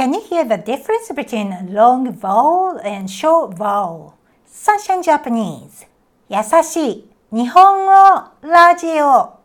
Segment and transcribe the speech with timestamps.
[0.00, 4.14] Can you hear the difference between long vowel and short vowel?
[4.50, 5.86] Sunshine Japanese
[6.30, 7.92] 優しい日本語
[8.40, 9.40] ラジオ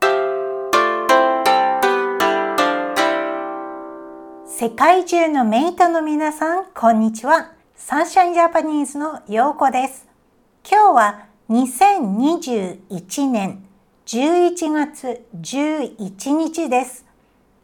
[4.45, 7.51] 世界中のメイトの皆さん、こんにちは。
[7.75, 10.07] サンシャインジャパニーズのようこです。
[10.63, 13.65] 今日は2021年
[14.05, 17.05] 11月11日です。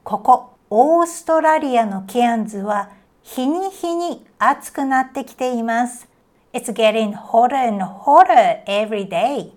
[0.03, 2.91] ここ、オーストラリアのケアンズは
[3.23, 6.07] 日に日に暑くなってきています。
[6.53, 9.51] It's getting hotter and hotter every day.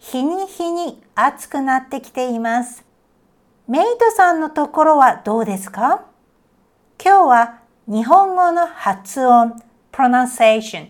[0.00, 2.84] 日に日に暑くなってきています。
[3.68, 6.06] メイトさんのところはどうですか？
[7.00, 9.62] 今日は日本語の発音、
[9.92, 10.88] pronunciation、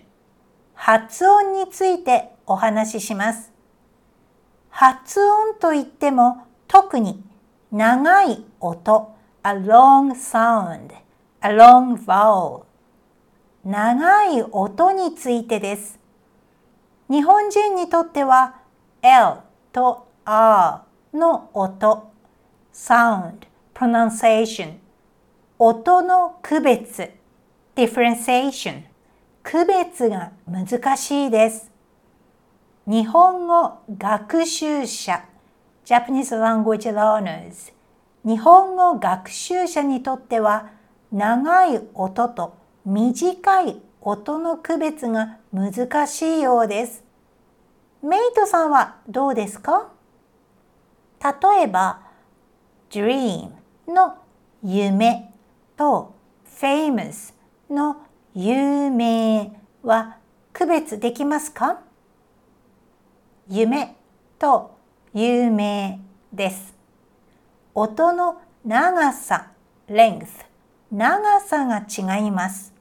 [0.72, 3.52] 発音についてお話しします。
[4.70, 7.22] 発音といっても特に
[7.70, 9.14] 長い音、
[9.44, 10.92] a long sound,
[11.40, 12.64] a long vowel
[13.64, 15.98] 長い音についてです。
[17.10, 18.60] 日本人にとっては
[19.02, 19.38] L
[19.72, 22.12] と R の音、
[22.72, 24.74] sound, pronunciation
[25.58, 27.10] 音の区別
[27.74, 28.84] differentiation
[29.42, 31.70] 区別が難しいです。
[32.86, 35.24] 日本語学習者
[35.84, 37.72] Japanese language learners
[38.24, 40.70] 日本語学習者にとっては
[41.10, 47.04] 長い音と短い音の区別が難しいようです。
[48.00, 49.90] メイトさんはどうですか？
[51.20, 52.00] 例えば
[52.90, 53.50] dream
[53.88, 54.14] の
[54.62, 55.32] 夢
[55.76, 56.14] と
[56.60, 57.34] famous
[57.70, 58.02] の
[58.34, 60.18] 有名は
[60.52, 61.80] 区別できますか？
[63.48, 63.96] 夢
[64.38, 64.76] と
[65.12, 66.00] 有名
[66.32, 66.71] です。
[67.74, 69.52] 音の長さ
[69.88, 70.26] length
[70.90, 72.74] 長さが違います。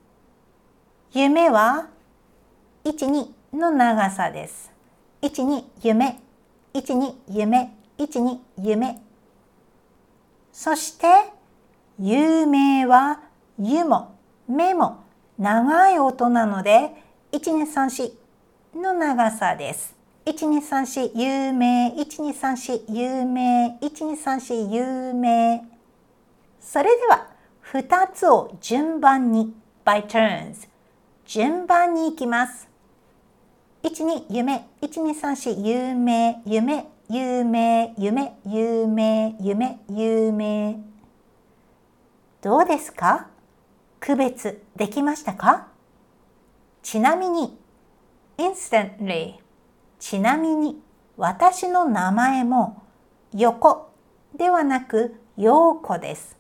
[1.13, 1.87] 夢は
[2.83, 4.71] 12の長さです。
[5.21, 6.19] 12夢
[6.73, 9.01] 12夢12夢
[10.51, 11.07] そして
[11.97, 13.21] 有名は
[13.57, 14.15] 湯も
[14.47, 15.05] 目も
[15.37, 16.91] 長い音なので
[17.31, 18.11] 1234
[18.75, 20.00] の長さです。
[20.31, 25.67] 1234有名1234有名1234有名
[26.59, 27.27] それでは
[27.73, 29.53] 2つを順番に
[29.83, 30.67] by turns
[31.25, 32.69] 順番に行きます。
[33.83, 40.79] 12夢1234有名夢有名夢有名夢有名
[42.41, 43.27] どうですか？
[43.99, 45.67] 区別できましたか？
[46.83, 47.57] ちなみに
[48.37, 49.35] instantly
[50.01, 50.81] ちなみに
[51.15, 52.81] 私の名前も
[53.33, 53.91] 横
[54.35, 56.35] ではなく陽子です。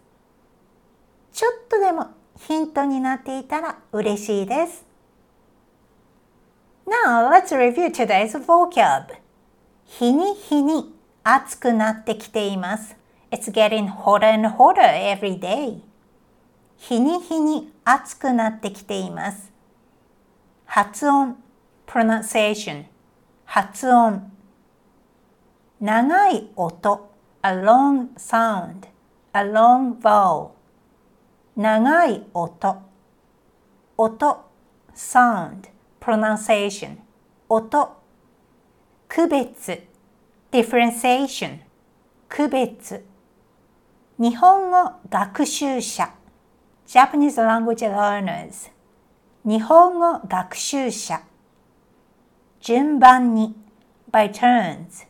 [1.31, 2.07] ちょっとでも
[2.39, 4.83] ヒントになっていたら嬉しいです。
[6.87, 9.13] Now let's review today's vocab.
[9.85, 12.97] 日に日に暑くなってきています。
[13.29, 15.81] It's getting hotter and hotter every day.
[16.77, 19.51] 日に日に暑くなってきています。
[20.65, 21.37] 発音
[21.85, 22.85] pronunciation
[23.53, 24.31] 発音
[25.81, 27.09] 長い音
[27.41, 28.87] a long sound
[29.33, 30.51] a long vowel
[31.57, 32.81] 長い音
[33.97, 34.45] 音
[34.95, 35.69] sound
[35.99, 36.95] pronunciation
[37.49, 37.89] 音
[39.09, 39.81] 区別
[40.49, 41.59] differentiation
[42.29, 43.03] 区別
[44.17, 46.09] 日本語学習者
[46.87, 48.69] Japanese language learners
[49.43, 51.19] 日本語学習者
[52.60, 53.54] 順番に
[54.10, 55.06] by turns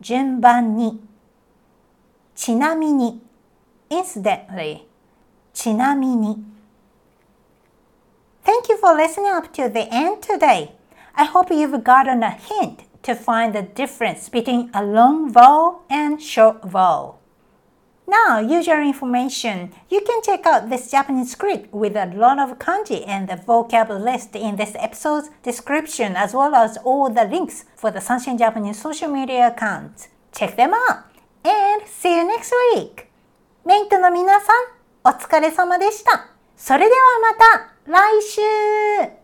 [0.00, 1.00] 順番に
[2.34, 3.20] ちなみに
[3.90, 4.82] incidentally
[5.52, 6.44] ちなみに
[8.44, 10.70] Thank you for listening up to the end today.
[11.14, 16.22] I hope you've gotten a hint to find the difference between a long vowel and
[16.22, 17.18] short vowel.
[18.06, 19.70] Now, usual information.
[19.90, 23.90] You can check out this Japanese script with a lot of kanji and the vocab
[23.90, 28.80] list in this episode's description as well as all the links for the Sunshine Japanese
[28.80, 30.08] social media accounts.
[30.32, 31.04] Check them out
[31.44, 33.08] and see you next week!
[33.66, 34.56] メイトの皆さん、
[35.04, 36.30] お疲れ様でした。
[36.56, 39.21] それではまた来週